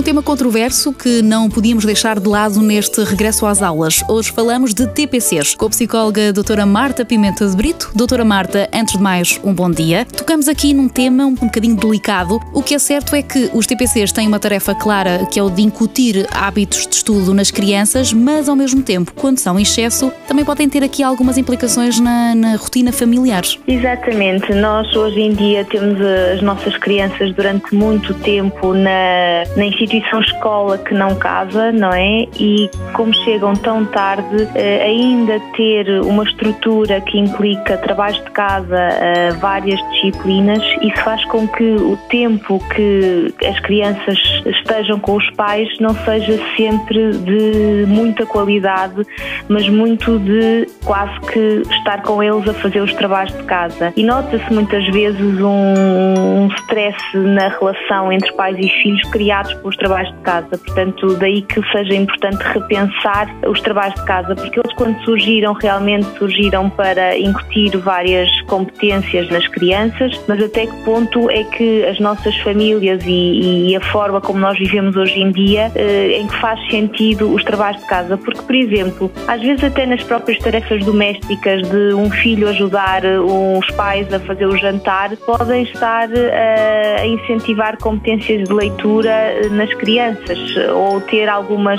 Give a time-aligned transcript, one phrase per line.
[0.00, 4.02] Um tema controverso que não podíamos deixar de lado neste regresso às aulas.
[4.08, 7.90] Hoje falamos de TPCs com a psicóloga doutora Marta Pimenta de Brito.
[7.94, 10.06] Doutora Marta, antes de mais, um bom dia.
[10.06, 12.40] Tocamos aqui num tema um bocadinho delicado.
[12.54, 15.50] O que é certo é que os TPCs têm uma tarefa clara que é o
[15.50, 20.10] de incutir hábitos de estudo nas crianças, mas ao mesmo tempo, quando são em excesso,
[20.26, 23.42] também podem ter aqui algumas implicações na, na rotina familiar.
[23.68, 24.50] Exatamente.
[24.54, 30.20] Nós hoje em dia temos as nossas crianças durante muito tempo na, na instituição instituição
[30.20, 32.26] escola que não casa, não é?
[32.38, 38.76] E como chegam tão tarde, eh, ainda ter uma estrutura que implica trabalhos de casa,
[38.76, 45.30] eh, várias disciplinas, isso faz com que o tempo que as crianças estejam com os
[45.30, 49.02] pais não seja sempre de muita qualidade,
[49.48, 53.92] mas muito de quase que estar com eles a fazer os trabalhos de casa.
[53.96, 59.76] E nota-se muitas vezes um, um stress na relação entre pais e filhos criados pelos
[59.76, 60.58] trabalhos de casa.
[60.58, 66.06] Portanto, daí que seja importante repensar os trabalhos de casa, porque eles, quando surgiram, realmente
[66.18, 72.36] surgiram para incutir várias competências nas crianças, mas até que ponto é que as nossas
[72.38, 76.60] famílias e, e a forma como nós vivemos hoje em dia, eh, em que faz
[76.70, 78.16] sentido os trabalhos de casa?
[78.16, 83.66] Porque, por exemplo, às vezes até nas próprias tarefas domésticas de um filho ajudar os
[83.72, 89.74] pais a fazer o jantar, podem estar eh, a incentivar competências de leitura eh, nas
[89.74, 90.38] crianças
[90.74, 91.78] ou ter algumas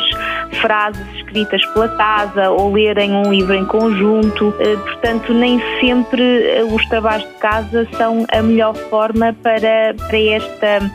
[0.57, 4.53] frases escritas pela casa ou lerem um livro em conjunto.
[4.59, 10.19] Eh, portanto, nem sempre eh, os trabalhos de casa são a melhor forma para, para,
[10.19, 10.91] esta,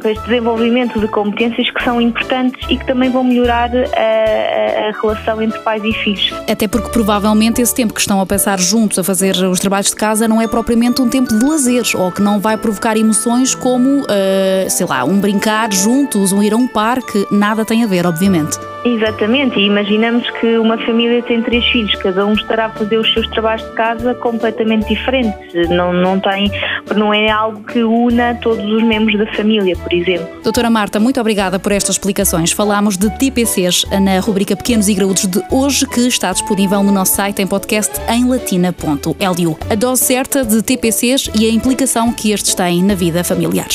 [0.00, 5.00] para este desenvolvimento de competências que são importantes e que também vão melhorar a, a
[5.00, 6.32] relação entre pais e filhos.
[6.50, 9.96] Até porque provavelmente esse tempo que estão a passar juntos a fazer os trabalhos de
[9.96, 14.00] casa não é propriamente um tempo de lazer ou que não vai provocar emoções como,
[14.02, 18.06] uh, sei lá, um brincar juntos, um ir a um parque, nada tem a ver,
[18.06, 18.58] obviamente.
[18.84, 23.10] Exatamente, e imaginamos que uma família tem três filhos, cada um estará a fazer os
[23.12, 25.68] seus trabalhos de casa completamente diferentes.
[25.70, 26.50] Não, não, tem,
[26.94, 30.28] não é algo que una todos os membros da família, por exemplo.
[30.42, 32.52] Doutora Marta, muito obrigada por estas explicações.
[32.52, 37.14] Falámos de TPCs na rubrica Pequenos e Graúdos de hoje, que está disponível no nosso
[37.14, 39.58] site em podcast em latina.lu.
[39.70, 43.68] A dose certa de TPCs e a implicação que estes têm na vida familiar.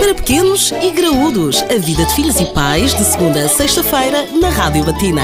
[0.00, 4.50] Para pequenos e graúdos, a vida de filhos e pais, de segunda a sexta-feira, na
[4.50, 5.22] Rádio Latina.